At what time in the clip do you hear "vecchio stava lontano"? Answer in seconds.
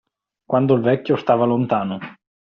0.81-1.99